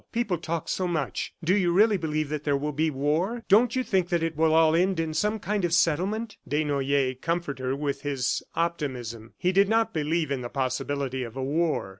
[0.11, 1.31] People talk so much....
[1.43, 3.43] Do you really believe that there will be war?
[3.47, 7.63] Don't you think that it will all end in some kind of settlement?" Desnoyers comforted
[7.63, 9.33] her with his optimism.
[9.37, 11.89] He did not believe in the possibility of a war.